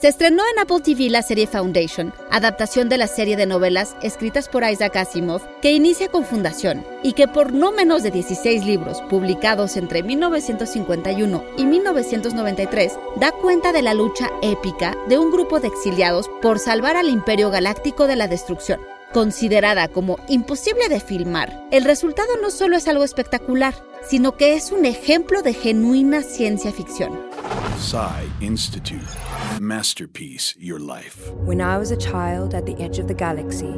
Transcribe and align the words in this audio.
Se 0.00 0.06
estrenó 0.06 0.44
en 0.52 0.60
Apple 0.60 0.78
TV 0.80 1.10
la 1.10 1.22
serie 1.22 1.48
Foundation, 1.48 2.14
adaptación 2.30 2.88
de 2.88 2.98
la 2.98 3.08
serie 3.08 3.36
de 3.36 3.46
novelas 3.46 3.96
escritas 4.00 4.48
por 4.48 4.62
Isaac 4.62 4.94
Asimov, 4.94 5.42
que 5.60 5.72
inicia 5.72 6.06
con 6.06 6.24
Fundación 6.24 6.86
y 7.02 7.14
que 7.14 7.26
por 7.26 7.52
no 7.52 7.72
menos 7.72 8.04
de 8.04 8.12
16 8.12 8.64
libros 8.64 9.02
publicados 9.10 9.76
entre 9.76 10.04
1951 10.04 11.44
y 11.56 11.64
1993 11.64 12.96
da 13.16 13.32
cuenta 13.32 13.72
de 13.72 13.82
la 13.82 13.92
lucha 13.92 14.30
épica 14.40 14.96
de 15.08 15.18
un 15.18 15.32
grupo 15.32 15.58
de 15.58 15.66
exiliados 15.66 16.30
por 16.40 16.60
salvar 16.60 16.96
al 16.96 17.08
Imperio 17.08 17.50
Galáctico 17.50 18.06
de 18.06 18.14
la 18.14 18.28
destrucción. 18.28 18.78
Considerada 19.12 19.88
como 19.88 20.20
imposible 20.28 20.88
de 20.88 21.00
filmar, 21.00 21.60
el 21.72 21.82
resultado 21.82 22.36
no 22.40 22.50
solo 22.50 22.76
es 22.76 22.86
algo 22.86 23.02
espectacular, 23.02 23.74
sino 24.08 24.36
que 24.36 24.54
es 24.54 24.70
un 24.70 24.84
ejemplo 24.84 25.42
de 25.42 25.54
genuina 25.54 26.22
ciencia 26.22 26.70
ficción. 26.70 27.18
Psy 27.78 28.26
Institute. 28.40 29.00
Masterpiece 29.60 30.52
Your 30.58 30.80
Life. 30.80 31.32
When 31.32 31.60
I 31.60 31.78
was 31.78 31.92
a 31.92 31.96
child 31.96 32.52
at 32.52 32.66
the 32.66 32.74
edge 32.82 32.98
of 32.98 33.06
the 33.06 33.14
galaxy, 33.14 33.72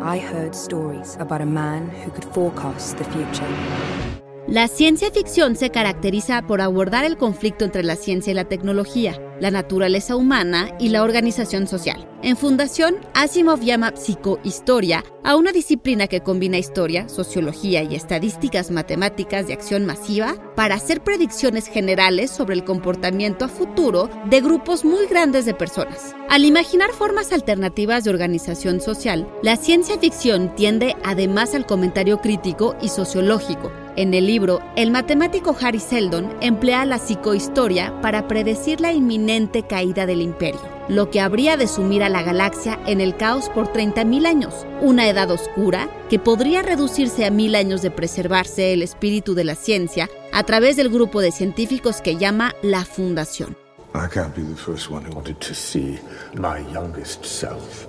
I 0.00 0.18
heard 0.18 0.54
stories 0.54 1.16
about 1.18 1.40
a 1.40 1.46
man 1.46 1.88
who 1.88 2.10
could 2.10 2.26
forecast 2.26 2.98
the 2.98 3.04
future. 3.04 4.23
La 4.46 4.68
ciencia 4.68 5.10
ficción 5.10 5.56
se 5.56 5.70
caracteriza 5.70 6.42
por 6.42 6.60
abordar 6.60 7.06
el 7.06 7.16
conflicto 7.16 7.64
entre 7.64 7.82
la 7.82 7.96
ciencia 7.96 8.30
y 8.30 8.34
la 8.34 8.44
tecnología, 8.44 9.18
la 9.40 9.50
naturaleza 9.50 10.16
humana 10.16 10.76
y 10.78 10.90
la 10.90 11.02
organización 11.02 11.66
social. 11.66 12.06
En 12.22 12.36
Fundación, 12.36 12.96
Asimov 13.14 13.60
llama 13.60 13.96
psicohistoria 13.96 15.02
a 15.24 15.36
una 15.36 15.50
disciplina 15.50 16.08
que 16.08 16.20
combina 16.20 16.58
historia, 16.58 17.08
sociología 17.08 17.82
y 17.84 17.94
estadísticas 17.94 18.70
matemáticas 18.70 19.46
de 19.46 19.54
acción 19.54 19.86
masiva 19.86 20.34
para 20.54 20.74
hacer 20.74 21.02
predicciones 21.02 21.66
generales 21.66 22.30
sobre 22.30 22.54
el 22.54 22.64
comportamiento 22.64 23.46
a 23.46 23.48
futuro 23.48 24.10
de 24.26 24.42
grupos 24.42 24.84
muy 24.84 25.06
grandes 25.06 25.46
de 25.46 25.54
personas. 25.54 26.14
Al 26.28 26.44
imaginar 26.44 26.90
formas 26.90 27.32
alternativas 27.32 28.04
de 28.04 28.10
organización 28.10 28.82
social, 28.82 29.26
la 29.42 29.56
ciencia 29.56 29.98
ficción 29.98 30.54
tiende 30.54 30.96
además 31.02 31.54
al 31.54 31.64
comentario 31.64 32.20
crítico 32.20 32.76
y 32.82 32.88
sociológico, 32.88 33.72
en 33.96 34.12
el 34.14 34.26
libro, 34.26 34.60
el 34.76 34.90
matemático 34.90 35.56
Harry 35.60 35.78
Seldon 35.78 36.34
emplea 36.40 36.84
la 36.84 36.98
psicohistoria 36.98 38.00
para 38.02 38.26
predecir 38.26 38.80
la 38.80 38.92
inminente 38.92 39.62
caída 39.62 40.06
del 40.06 40.20
imperio, 40.20 40.60
lo 40.88 41.10
que 41.10 41.20
habría 41.20 41.56
de 41.56 41.68
sumir 41.68 42.02
a 42.02 42.08
la 42.08 42.22
galaxia 42.22 42.78
en 42.86 43.00
el 43.00 43.16
caos 43.16 43.48
por 43.50 43.72
30.000 43.72 44.26
años, 44.26 44.66
una 44.80 45.08
edad 45.08 45.30
oscura 45.30 45.88
que 46.10 46.18
podría 46.18 46.62
reducirse 46.62 47.24
a 47.24 47.30
mil 47.30 47.54
años 47.54 47.82
de 47.82 47.90
preservarse 47.90 48.72
el 48.72 48.82
espíritu 48.82 49.34
de 49.34 49.44
la 49.44 49.54
ciencia 49.54 50.10
a 50.32 50.42
través 50.42 50.76
del 50.76 50.88
grupo 50.88 51.20
de 51.20 51.30
científicos 51.30 52.00
que 52.00 52.16
llama 52.16 52.54
la 52.62 52.84
Fundación. 52.84 53.56
I 53.94 54.08
can't 54.12 54.34
be 54.34 54.42
the 54.42 54.56
first 54.56 54.90
one 54.90 55.04
who 55.06 55.14
wanted 55.14 55.38
to 55.38 55.54
see 55.54 56.00
my 56.34 56.58
youngest 56.72 57.24
self. 57.24 57.86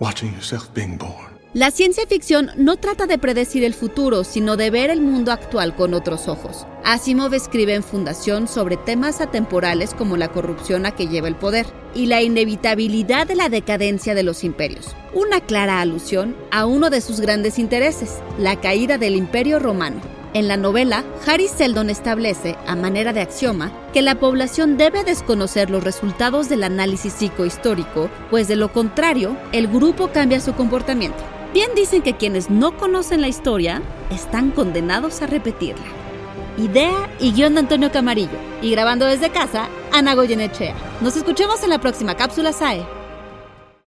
Watching 0.00 0.32
yourself 0.32 0.68
being 0.74 0.98
born. 0.98 1.34
La 1.54 1.70
ciencia 1.70 2.04
ficción 2.08 2.50
no 2.56 2.76
trata 2.78 3.06
de 3.06 3.16
predecir 3.16 3.62
el 3.62 3.74
futuro, 3.74 4.24
sino 4.24 4.56
de 4.56 4.70
ver 4.70 4.90
el 4.90 5.00
mundo 5.00 5.30
actual 5.30 5.76
con 5.76 5.94
otros 5.94 6.26
ojos. 6.26 6.66
Asimov 6.82 7.32
escribe 7.32 7.74
en 7.74 7.84
Fundación 7.84 8.48
sobre 8.48 8.76
temas 8.76 9.20
atemporales 9.20 9.94
como 9.94 10.16
la 10.16 10.32
corrupción 10.32 10.84
a 10.84 10.96
que 10.96 11.06
lleva 11.06 11.28
el 11.28 11.36
poder 11.36 11.66
y 11.94 12.06
la 12.06 12.22
inevitabilidad 12.22 13.28
de 13.28 13.36
la 13.36 13.48
decadencia 13.48 14.16
de 14.16 14.24
los 14.24 14.42
imperios. 14.42 14.96
Una 15.14 15.40
clara 15.40 15.80
alusión 15.80 16.36
a 16.50 16.66
uno 16.66 16.90
de 16.90 17.00
sus 17.00 17.20
grandes 17.20 17.60
intereses, 17.60 18.18
la 18.36 18.60
caída 18.60 18.98
del 18.98 19.14
imperio 19.14 19.60
romano. 19.60 20.00
En 20.34 20.48
la 20.48 20.56
novela, 20.56 21.04
Harry 21.28 21.46
Seldon 21.46 21.90
establece, 21.90 22.58
a 22.66 22.74
manera 22.74 23.12
de 23.12 23.20
axioma, 23.20 23.70
que 23.92 24.02
la 24.02 24.16
población 24.16 24.76
debe 24.76 25.04
desconocer 25.04 25.70
los 25.70 25.84
resultados 25.84 26.48
del 26.48 26.64
análisis 26.64 27.12
psicohistórico, 27.12 28.10
pues 28.30 28.48
de 28.48 28.56
lo 28.56 28.72
contrario, 28.72 29.36
el 29.52 29.68
grupo 29.68 30.08
cambia 30.08 30.40
su 30.40 30.52
comportamiento. 30.54 31.22
Bien 31.52 31.70
dicen 31.76 32.02
que 32.02 32.16
quienes 32.16 32.50
no 32.50 32.76
conocen 32.76 33.20
la 33.20 33.28
historia 33.28 33.80
están 34.10 34.50
condenados 34.50 35.22
a 35.22 35.28
repetirla. 35.28 35.86
Idea 36.58 37.08
y 37.20 37.30
guion 37.32 37.54
de 37.54 37.60
Antonio 37.60 37.92
Camarillo. 37.92 38.36
Y 38.60 38.72
grabando 38.72 39.06
desde 39.06 39.30
casa, 39.30 39.68
Ana 39.92 40.16
Goyenechea. 40.16 40.74
Nos 41.00 41.16
escuchemos 41.16 41.62
en 41.62 41.70
la 41.70 41.78
próxima 41.78 42.16
cápsula 42.16 42.52
SAE. 42.52 42.84